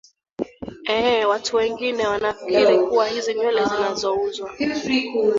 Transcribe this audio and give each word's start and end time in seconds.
ee 0.89 1.25
watu 1.25 1.55
wengine 1.55 2.07
wanafikiri 2.07 2.79
kuwa 2.79 3.07
hizi 3.07 3.33
nywele 3.33 3.65
zinazouzwa 3.65 4.51